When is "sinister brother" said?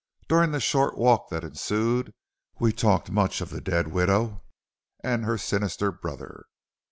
5.37-6.47